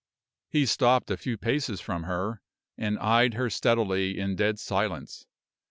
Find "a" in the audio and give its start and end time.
1.11-1.15